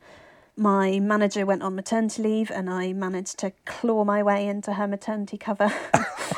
[0.59, 4.87] my manager went on maternity leave, and I managed to claw my way into her
[4.87, 5.71] maternity cover.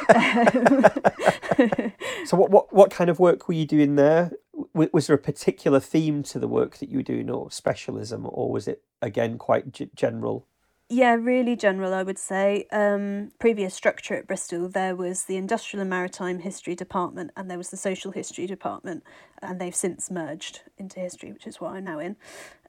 [2.25, 4.31] So what, what what kind of work were you doing there?
[4.73, 8.27] W- was there a particular theme to the work that you were doing, or specialism,
[8.29, 10.45] or was it again quite g- general?
[10.91, 12.65] yeah, really general, I would say.
[12.69, 17.57] Um, previous structure at Bristol, there was the Industrial and Maritime History Department, and there
[17.57, 19.03] was the Social History Department,
[19.41, 22.17] and they've since merged into history, which is what I'm now in.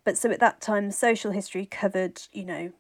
[0.04, 2.72] But so at that time, social history covered, you know,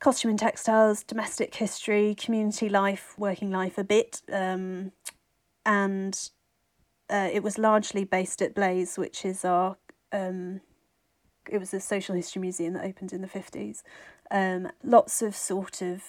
[0.00, 4.92] costume and textiles, domestic history, community life, working life a bit, um,
[5.66, 6.30] and
[7.10, 9.76] uh, it was largely based at Blaise, which is our.
[10.12, 10.60] Um,
[11.48, 13.82] it was a social history museum that opened in the fifties.
[14.30, 16.02] Um, lots of sort of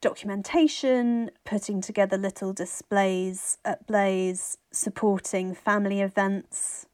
[0.00, 6.86] documentation, putting together little displays at Blaise, supporting family events,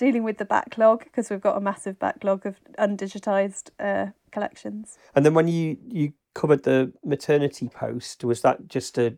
[0.00, 4.96] dealing with the backlog because we've got a massive backlog of undigitized uh, collections.
[5.14, 9.16] And then when you you covered the maternity post, was that just a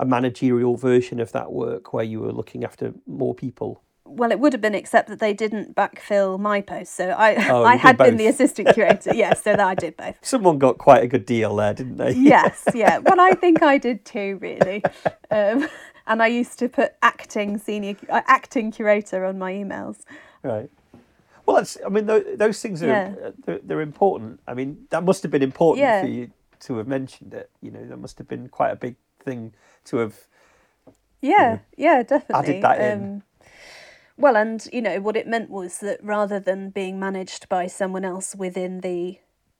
[0.00, 3.82] a managerial version of that work where you were looking after more people?
[4.06, 6.94] Well, it would have been, except that they didn't backfill my post.
[6.94, 9.14] So I, Oh, I had been the assistant curator.
[9.14, 10.16] yes, so that I did both.
[10.20, 12.12] Someone got quite a good deal there, didn't they?
[12.12, 12.98] Yes, yeah.
[12.98, 14.82] Well, I think I did too, really.
[15.30, 15.68] Um,
[16.06, 20.00] and I used to put acting senior, uh, acting curator on my emails.
[20.42, 20.70] Right.
[21.46, 21.76] Well, that's.
[21.84, 23.14] I mean, those, those things are Yeah.
[23.24, 24.40] uh, they're, they're important.
[24.46, 26.00] I mean, that must have been important Yeah.
[26.00, 27.50] for you to have mentioned it.
[27.60, 29.52] You know, that must have been quite a big thing
[29.86, 30.14] to have.
[31.20, 32.60] Yeah, yeah, definitely.
[32.60, 33.02] Added that in.
[33.02, 33.22] Um,
[34.16, 38.04] well, and you know what it meant was that rather than being managed by someone
[38.04, 39.18] else within the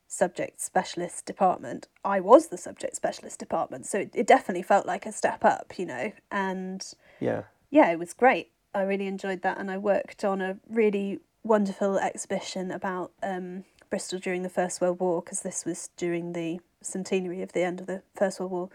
[0.09, 3.87] subject specialist department, I was the subject specialist department.
[3.87, 6.13] So it, it definitely felt like a step up, you know.
[6.31, 6.85] And
[7.21, 7.43] Yeah.
[7.71, 8.51] yeah, it was great.
[8.75, 14.19] I really enjoyed that, and I worked on a really wonderful exhibition about um, Bristol
[14.19, 17.87] during the First World War because this was during the centenary of the end of
[17.87, 18.69] the First World War,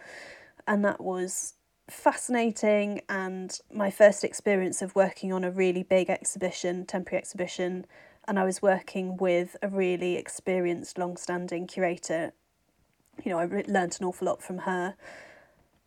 [0.65, 1.56] and that was
[1.89, 7.86] fascinating and my first experience of working on a really big exhibition, temporary exhibition,
[8.30, 12.32] and I was working with a really experienced, long-standing curator.
[13.26, 14.94] You know, I re- learnt an awful lot from her.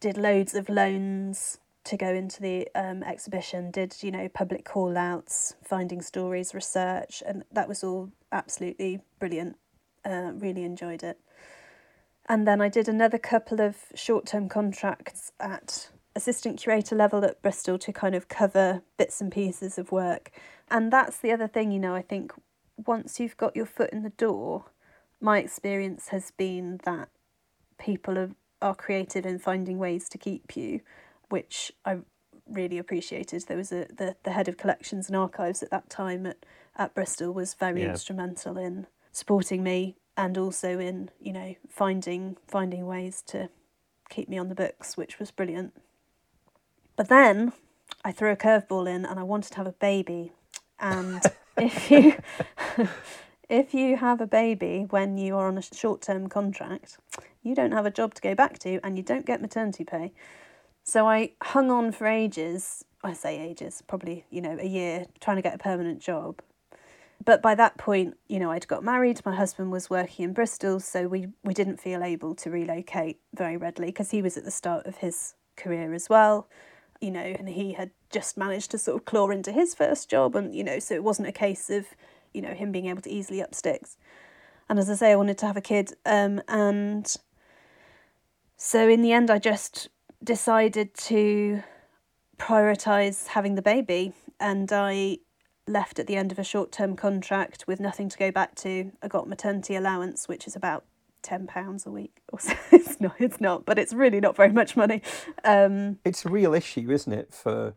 [0.00, 3.70] Did loads of loans to go into the um, exhibition.
[3.70, 9.56] Did you know public call outs, finding stories, research, and that was all absolutely brilliant.
[10.04, 11.20] Uh, really enjoyed it.
[12.28, 17.40] And then I did another couple of short term contracts at assistant curator level at
[17.42, 20.30] Bristol to kind of cover bits and pieces of work.
[20.70, 22.32] And that's the other thing, you know, I think
[22.86, 24.64] once you've got your foot in the door,
[25.20, 27.08] my experience has been that
[27.78, 30.80] people are, are creative in finding ways to keep you,
[31.28, 31.98] which I
[32.48, 33.44] really appreciated.
[33.46, 36.44] There was a the, the head of collections and archives at that time at,
[36.76, 37.90] at Bristol was very Yeah.
[37.90, 43.48] instrumental in supporting me and also in, you know, finding finding ways to
[44.10, 45.72] keep me on the books, which was brilliant.
[47.02, 47.52] But then
[48.04, 50.30] I threw a curveball in and I wanted to have a baby.
[50.78, 51.20] And
[51.56, 52.14] if you
[53.48, 56.98] if you have a baby when you are on a short-term contract,
[57.42, 60.12] you don't have a job to go back to and you don't get maternity pay.
[60.84, 62.84] So I hung on for ages.
[63.02, 66.40] I say ages, probably, you know, a year trying to get a permanent job.
[67.24, 70.78] But by that point, you know, I'd got married, my husband was working in Bristol,
[70.78, 74.52] so we, we didn't feel able to relocate very readily because he was at the
[74.52, 76.48] start of his career as well,
[77.02, 80.36] you know, and he had just managed to sort of claw into his first job
[80.36, 81.86] and, you know, so it wasn't a case of,
[82.32, 83.96] you know, him being able to easily up sticks.
[84.68, 85.92] And as I say, I wanted to have a kid.
[86.06, 87.14] Um, and
[88.56, 89.88] so in the end, I just
[90.22, 91.62] decided to
[92.38, 95.18] prioritize having the baby and I
[95.66, 98.92] left at the end of a short term contract with nothing to go back to.
[99.02, 100.84] I got maternity allowance, which is about
[101.22, 102.22] ten pounds a week.
[102.32, 102.38] Or
[102.72, 103.14] it's not.
[103.18, 105.02] It's not, but it's really not very much money.
[105.44, 107.74] Um, it's a real issue, isn't it, for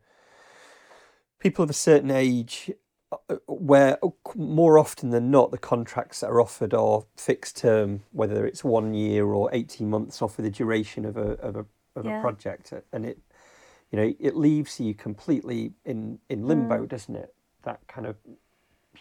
[1.40, 2.72] people of a certain age,
[3.12, 3.98] uh, where
[4.36, 8.94] more often than not the contracts that are offered are fixed term, whether it's one
[8.94, 12.20] year or eighteen months, off for the duration of a of a of yeah.
[12.20, 13.20] a project, and it
[13.92, 16.90] you know it leaves you completely in in limbo, mm.
[16.90, 17.36] doesn't it?
[17.66, 18.16] that kind of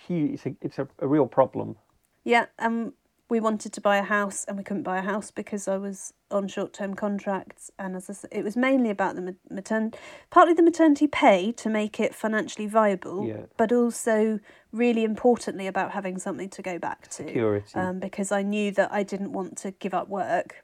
[0.06, 0.32] huge.
[0.32, 1.76] It's a, it's a, a real problem.
[2.24, 2.94] Yeah, um,
[3.34, 6.14] we wanted to buy a house and we couldn't buy a house because I was
[6.30, 7.68] on short term contracts.
[7.80, 9.98] And as I said, it was mainly about the maternity,
[10.30, 13.46] partly the maternity pay to make it financially viable, yeah.
[13.56, 14.38] but also
[14.70, 17.24] really importantly about having something to go back to.
[17.26, 17.74] Security.
[17.74, 20.62] Um, because I knew that I didn't want to give up work.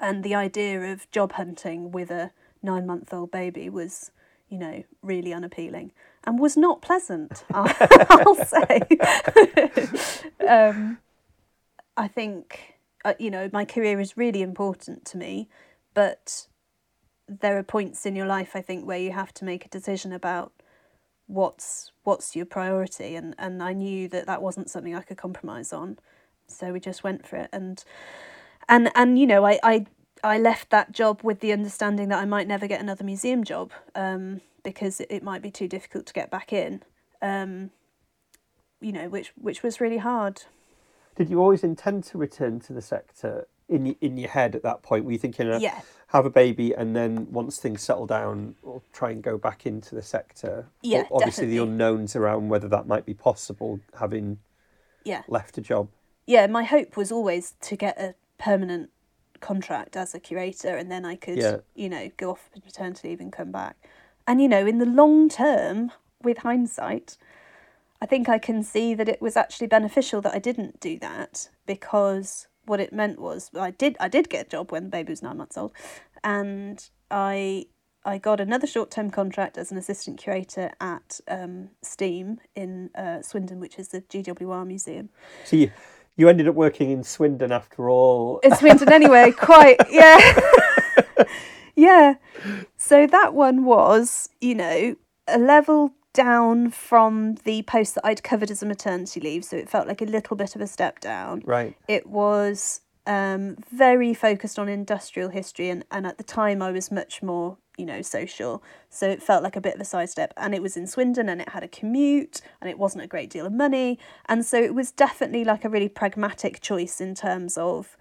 [0.00, 2.30] And the idea of job hunting with a
[2.62, 4.10] nine month old baby was,
[4.48, 5.92] you know, really unappealing
[6.24, 8.80] and was not pleasant, I'll say.
[10.48, 10.96] um,
[11.98, 15.48] I think, uh, you know, my career is really important to me,
[15.94, 16.46] but
[17.28, 20.12] there are points in your life, I think, where you have to make a decision
[20.12, 20.52] about
[21.26, 25.74] what's what's your priority and and I knew that that wasn't something I could compromise
[25.74, 25.98] on
[26.46, 27.84] so we just went for it and
[28.66, 29.86] and and you know I I
[30.24, 33.72] I left that job with the understanding that I might never get another museum job
[33.94, 36.82] um, because it might be too difficult to get back in.
[37.22, 37.70] Um,
[38.80, 40.42] you know, which which was really hard.
[41.18, 44.82] Did you always intend to return to the sector in in your head at that
[44.82, 45.04] point?
[45.04, 45.80] Were you thinking, uh, yeah.
[46.08, 49.94] have a baby, and then once things settle down, we'll try and go back into
[49.94, 50.66] the sector?
[50.82, 51.56] Yeah, obviously definitely.
[51.56, 54.38] the unknowns around whether that might be possible, having
[55.04, 55.88] yeah left a job.
[56.26, 58.90] Yeah, my hope was always to get a permanent
[59.40, 61.58] contract as a curator, and then I could, yeah.
[61.74, 63.76] you know, go off maternity leave and come back.
[64.26, 65.90] And, you know, in the long term,
[66.22, 67.16] with hindsight,
[68.00, 71.48] I think I can see that it was actually beneficial that I didn't do that
[71.66, 75.12] because what it meant was I did I did get a job when the baby
[75.12, 75.72] was nine months old,
[76.22, 77.66] and I
[78.04, 83.22] I got another short term contract as an assistant curator at um, Steam in uh,
[83.22, 85.08] Swindon, which is the GWR museum.
[85.44, 85.70] So you,
[86.16, 88.38] you ended up working in Swindon after all.
[88.40, 90.40] In Swindon, anyway, quite yeah.
[91.78, 92.14] Yeah.
[92.76, 94.96] So that one was, you know,
[95.28, 99.44] a level down from the post that I'd covered as a maternity leave.
[99.44, 101.42] So it felt like a little bit of a step down.
[101.44, 101.76] Right.
[101.86, 105.68] It was um, very focused on industrial history.
[105.68, 108.62] And, and at the time, I was much more, you know, social.
[108.90, 110.34] So it felt like a bit of a sidestep.
[110.36, 113.30] And it was in Swindon and it had a commute and it wasn't a great
[113.30, 113.98] deal of money.
[114.26, 117.96] And so it was definitely like a really pragmatic choice in terms of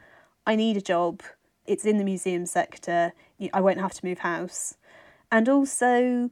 [0.45, 1.21] I need a job
[1.67, 3.13] it's in the museum sector.
[3.53, 4.77] I won't have to move house.
[5.31, 6.31] And also,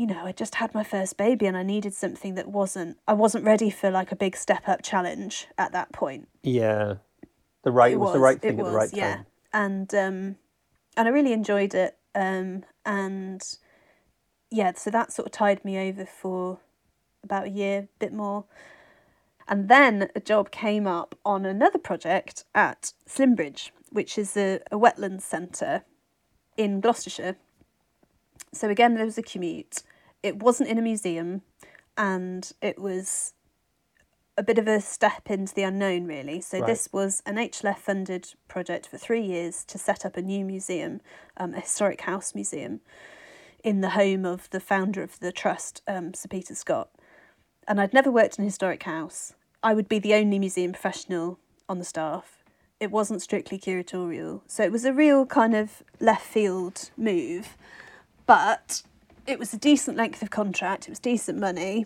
[0.00, 3.12] you know, I just had my first baby and I needed something that wasn't, I
[3.12, 6.26] wasn't ready for like a big step up challenge at that point.
[6.42, 6.94] Yeah.
[7.64, 9.16] The right, it was, was the right thing at was, the right yeah.
[9.16, 9.26] time.
[9.52, 10.36] And, um,
[10.96, 11.98] and I really enjoyed it.
[12.14, 13.42] Um, and
[14.50, 16.60] yeah, so that sort of tide me over for
[17.22, 18.46] about a year, a bit more.
[19.46, 24.78] And then a job came up on another project at Slimbridge, which is a, a
[24.78, 25.84] wetlands centre
[26.56, 27.36] in Gloucestershire.
[28.52, 29.82] So again, there was a commute.
[30.22, 31.42] It wasn't in a museum,
[31.96, 33.32] and it was
[34.36, 36.40] a bit of a step into the unknown, really.
[36.40, 36.66] So right.
[36.66, 41.00] this was an HLF funded project for three years to set up a new museum,
[41.36, 42.80] um, a historic house museum,
[43.62, 46.90] in the home of the founder of the trust, um, Sir Peter Scott.
[47.68, 49.34] And I'd never worked in a historic house.
[49.62, 51.38] I would be the only museum professional
[51.68, 52.40] on the staff
[52.80, 54.40] it wasn't strictly curatorial.
[54.46, 57.56] So it was a real kind of left field move,
[58.30, 58.84] but
[59.26, 61.84] it was a decent length of contract, it was decent money,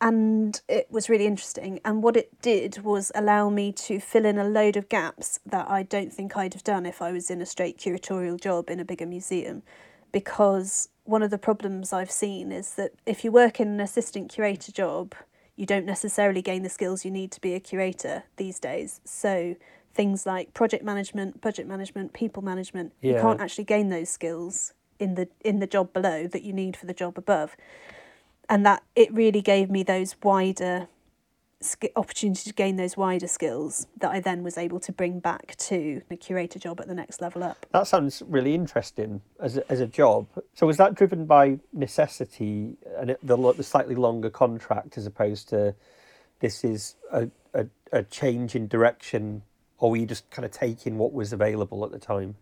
[0.00, 1.80] and it was really interesting.
[1.84, 5.68] And what it did was allow me to fill in a load of gaps that
[5.68, 8.80] I don't think I'd have done if I was in a straight curatorial job in
[8.80, 9.64] a bigger museum,
[10.12, 14.30] because one of the problems I've seen is that if you work in an assistant
[14.30, 15.14] curator job,
[15.56, 19.02] you don't necessarily gain the skills you need to be a curator these days.
[19.04, 19.56] So
[19.92, 24.72] things like project management, budget management, people management, you can't actually gain those skills
[25.02, 27.56] in the in the job below that you need for the job above.
[28.48, 30.88] And that it really gave me those wider
[31.60, 35.56] sk- opportunity to gain those wider skills that I then was able to bring back
[35.56, 37.66] to the curator job at the next level up.
[37.72, 40.26] That sounds really interesting as a, as a job.
[40.54, 45.48] So was that driven by necessity and it, the the slightly longer contract as opposed
[45.50, 45.74] to
[46.40, 49.42] this is a, a, a change in direction,
[49.78, 52.34] or were you just kind of taking what was available at the time?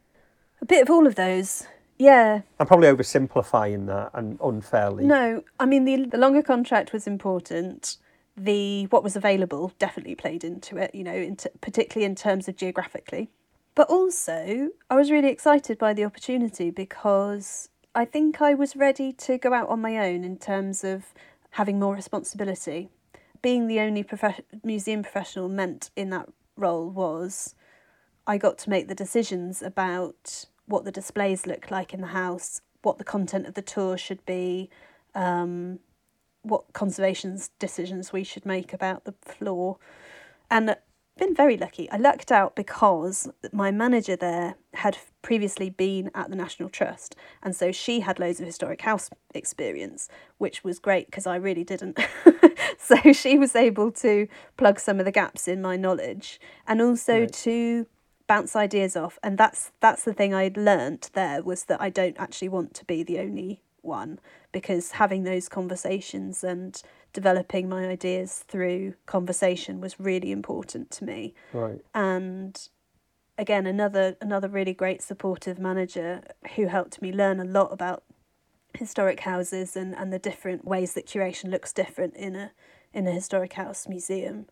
[0.63, 1.67] A bit of all of those.
[2.01, 2.41] Yeah.
[2.59, 5.05] I'm probably oversimplifying that and unfairly.
[5.05, 7.99] No, I mean the the longer contract was important.
[8.39, 12.57] The what was available definitely played into it, you know, into, particularly in terms of
[12.57, 13.29] geographically.
[13.75, 19.13] But also, I was really excited by the opportunity because I think I was ready
[19.13, 21.13] to go out on my own in terms of
[21.51, 22.89] having more responsibility.
[23.43, 27.55] Being the only prof- museum professional meant in that role was
[28.27, 32.61] I got to make the decisions about what the displays look like in the house,
[32.83, 34.71] what the content of the tour should be,
[35.15, 35.79] um,
[36.43, 39.77] what conservation decisions we should make about the floor.
[40.51, 40.77] And
[41.19, 41.89] been very lucky.
[41.91, 47.55] I lucked out because my manager there had previously been at the National Trust, and
[47.55, 50.09] so she had loads of historic house experience,
[50.39, 51.99] which was great because I really didn't.
[52.79, 57.21] so she was able to plug some of the gaps in my knowledge, and also
[57.21, 57.33] Right.
[57.33, 57.87] to
[58.31, 59.19] bounce ideas off.
[59.25, 62.85] And that's that's the thing I'd learnt there was that I don't actually want to
[62.85, 64.21] be the only one
[64.53, 66.81] because having those conversations and
[67.13, 71.81] developing my ideas through conversation was really important to me Right.
[71.93, 72.69] and
[73.39, 76.23] again another another really great supportive manager
[76.55, 78.05] who helped me learn a lot about
[78.75, 82.53] historic houses and, and the different ways that curation looks different in a
[82.93, 84.47] in a historic house museum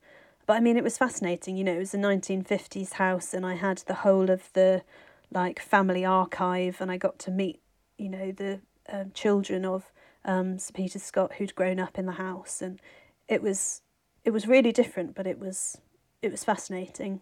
[0.49, 3.55] but I mean it was fascinating you know it was a 1950s house and I
[3.55, 4.83] had the whole of the
[5.31, 7.61] like family archive and I got to meet
[7.99, 9.93] you know the um, children of
[10.25, 12.81] um, Sir Peter Scott who'd grown up in the house and
[13.29, 13.83] it was
[14.25, 15.79] it was really different but it was
[16.23, 17.21] it was fascinating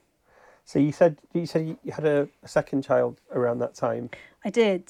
[0.64, 4.10] So you said you said you had a, a second child around that time.
[4.44, 4.82] I did.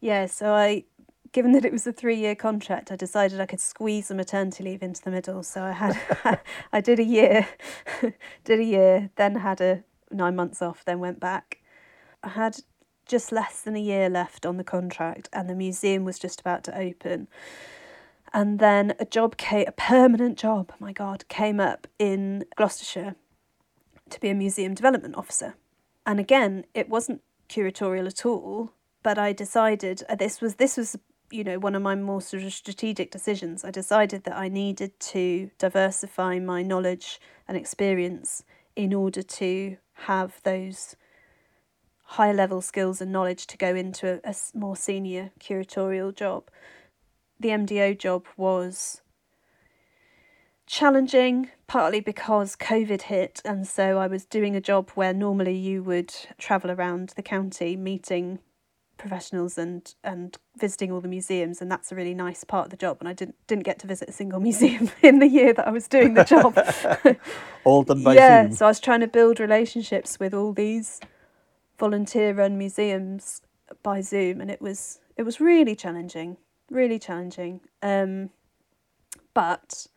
[0.00, 0.84] Yeah, so I
[1.32, 4.82] given that it was a 3-year contract, I decided I could squeeze the maternity leave
[4.82, 5.42] into the middle.
[5.42, 6.40] So I had
[6.72, 7.48] I did a year
[8.44, 11.60] did a year, then had a 9 months off, then went back.
[12.22, 12.58] I had
[13.06, 16.64] just less than a year left on the contract and the museum was just about
[16.64, 17.28] to open.
[18.32, 23.14] And then a job came, a permanent job, my God, came up in Gloucestershire
[24.10, 25.54] to be a museum development officer.
[26.04, 28.72] And again, it wasn't curatorial at all,
[29.02, 30.96] but I decided uh, this was this was
[31.30, 33.64] you know one of my more sort of strategic decisions.
[33.64, 40.40] I decided that I needed to diversify my knowledge and experience in order to have
[40.42, 40.96] those
[42.10, 46.48] high level skills and knowledge to go into a more senior curatorial job.
[47.40, 49.02] The MDO job was
[50.66, 55.82] challenging, partly because COVID hit, and so I was doing a job where normally you
[55.82, 58.38] would travel around the county meeting
[58.96, 62.76] professionals and and visiting all the museums and that's a really nice part of the
[62.76, 65.66] job and I didn't didn't get to visit a single museum in the year that
[65.66, 66.58] I was doing the job.
[67.64, 68.52] All done by yeah, Zoom.
[68.52, 71.00] so I was trying to build relationships with all these
[71.78, 73.42] volunteer run museums
[73.82, 76.36] by Zoom and it was it was really challenging,
[76.70, 77.60] really challenging.
[77.82, 78.30] Um
[79.34, 79.88] but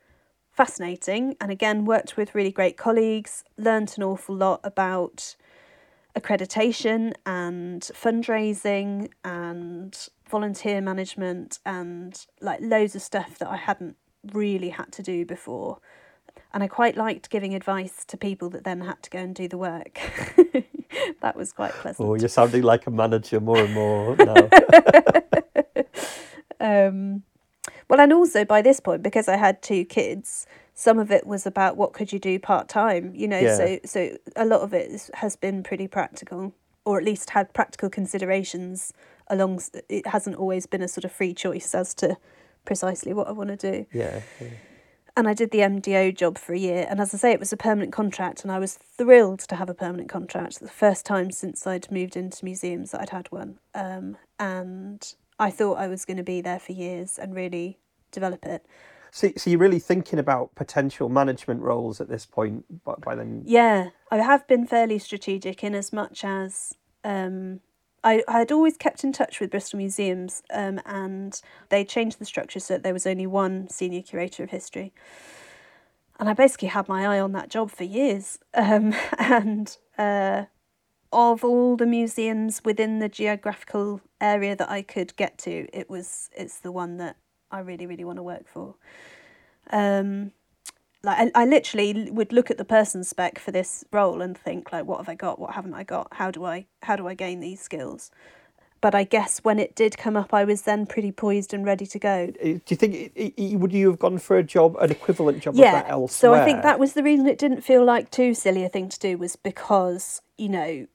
[0.52, 5.36] fascinating and again worked with really great colleagues, learnt an awful lot about
[6.16, 13.96] accreditation and fundraising and volunteer management and like loads of stuff that I hadn't
[14.34, 15.80] really had to do before.
[16.54, 19.48] And I quite liked giving advice to people that then had to go and do
[19.48, 20.00] the work.
[21.22, 22.08] that was quite pleasant.
[22.08, 24.50] Oh, you're sounding like a manager more and more now.
[26.60, 27.24] um,
[27.88, 30.48] well, and also by this point, because I had two kids,
[30.88, 33.12] some of it was about what could you do part time.
[33.14, 33.58] You know, Yeah.
[33.58, 34.00] so so
[34.38, 36.54] a lot of it is- has been pretty practical,
[36.86, 38.94] or at least had practical considerations.
[39.28, 42.18] Along, it hasn't always been a sort of free choice as to
[42.64, 43.86] precisely what I want to do.
[43.92, 44.22] yeah.
[44.40, 44.48] yeah.
[45.18, 47.52] And I did the MDO job for a year, and as I say, it was
[47.52, 50.62] a permanent contract, and I was thrilled to have a permanent contract.
[50.62, 55.02] The first time since I'd moved into museums that I'd had one, um, and
[55.38, 57.80] I thought I was going to be there for years and really
[58.12, 58.66] develop it.
[59.12, 63.44] So, so you're really thinking about potential management roles at this point by, by then?
[63.46, 67.62] Yeah, I have been fairly strategic in as much as um,
[68.04, 72.60] I, had always kept in touch with Bristol Museums, um, and they changed the structure
[72.60, 74.94] so that there was only one senior curator of history.
[76.20, 78.40] And I basically had my eye on that job for years.
[78.54, 80.46] Um, and uh,
[81.14, 86.30] of all the museums within the geographical area that I could get to, it was
[86.36, 87.16] it's the one that
[87.52, 88.76] I really really want to work for.
[89.72, 90.32] Um,
[91.04, 94.72] like I, I literally would look at the person spec for this role and think
[94.72, 95.40] like, what have I got?
[95.40, 96.08] What haven't I got?
[96.12, 98.12] How do I how do I gain these skills?
[98.82, 101.86] But I guess when it did come up, I was then pretty poised and ready
[101.86, 102.32] to go.
[102.42, 105.68] Uh, do you think would you have gone for a job, an equivalent job yeah,
[105.68, 106.34] of that elsewhere?
[106.36, 108.88] So I think that was the reason it didn't feel like too silly a thing
[108.90, 110.88] to do was because you know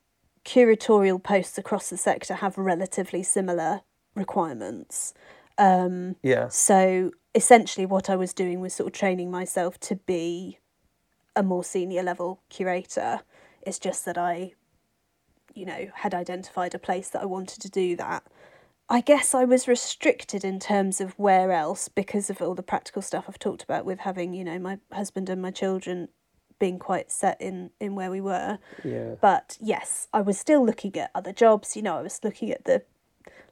[0.44, 3.80] curatorial posts across the sector have relatively similar
[4.14, 5.14] requirements.
[5.59, 6.48] Um, yeah.
[6.48, 10.59] So essentially, what I was doing was sort of training myself to be
[11.36, 13.20] a more senior level curator.
[13.62, 14.52] It's just that I,
[15.55, 18.24] you know, had identified a place that I wanted to do that.
[18.88, 23.00] I guess I was restricted in terms of where else because of all the practical
[23.00, 26.09] stuff I've talked about with having, you know, my husband and my children
[26.59, 28.59] being quite set in in where we were.
[28.84, 29.14] Yeah.
[29.20, 31.76] But yes, I was still looking at other jobs.
[31.76, 32.82] You know, I was looking at the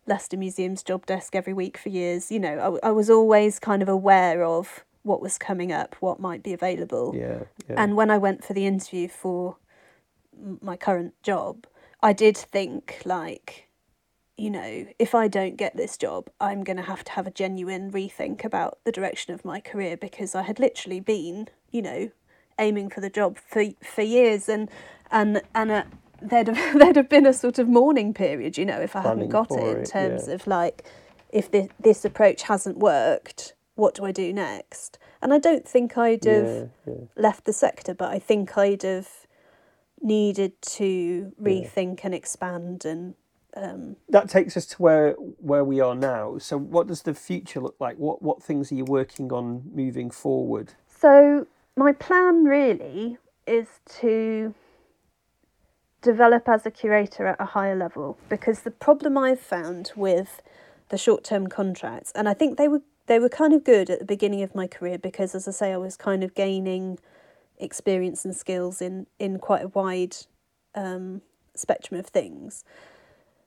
[0.06, 2.30] Leicester Museum's job desk every week for years.
[2.30, 6.20] You know, I, I was always kind of aware of what was coming up, what
[6.20, 7.14] might be available.
[7.14, 7.74] Yeah, yeah.
[7.76, 9.56] And when I went for the interview for
[10.60, 11.66] my current job,
[12.02, 13.68] I did think like,
[14.36, 17.30] you know, if I don't get this job, I'm going to have to have a
[17.30, 22.10] genuine rethink about the direction of my career because I had literally been, you know,
[22.58, 24.70] aiming for the job for for years, and
[25.10, 25.86] and and a,
[26.22, 29.28] there'd have, there'd have been a sort of mourning period, you know, if I hadn't
[29.28, 30.34] got it in terms yeah.
[30.34, 30.84] of like,
[31.30, 34.98] if this this approach hasn't worked, what do I do next?
[35.22, 37.04] And I don't think I'd have yeah, yeah.
[37.16, 39.08] left the sector, but I think I'd have
[40.00, 43.14] needed to rethink and expand and
[43.54, 46.38] um, that takes us to where where we are now.
[46.38, 47.98] So, what does the future look like?
[47.98, 50.72] What what things are you working on moving forward?
[50.88, 51.46] So,
[51.76, 53.66] my plan really is
[54.00, 54.54] to
[56.02, 60.42] develop as a curator at a higher level because the problem I've found with
[60.88, 64.04] the short-term contracts and I think they were they were kind of good at the
[64.04, 66.98] beginning of my career because as I say I was kind of gaining
[67.58, 70.16] experience and skills in in quite a wide
[70.74, 71.22] um,
[71.54, 72.64] spectrum of things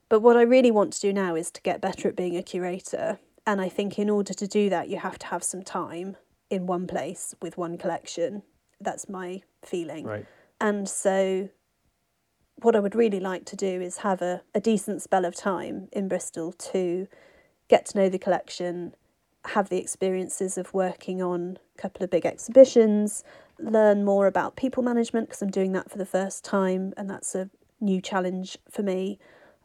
[0.10, 2.43] but what I really want to do now is to get better at being a
[2.43, 6.18] curator and I think in order to do that you have to have some time
[6.49, 8.43] in one place with one collection.
[8.80, 10.06] That's my feeling.
[10.06, 10.26] Right.
[10.62, 11.49] And so,
[12.62, 15.88] what I would really like to do is have a, a decent spell of time
[15.91, 17.08] in Bristol to
[17.68, 18.95] get to know the collection,
[19.45, 23.24] have the experiences of working on a couple of big exhibitions,
[23.60, 27.36] learn more about people management because I'm doing that for the first time and that's
[27.36, 27.49] a
[27.80, 29.20] new challenge for me.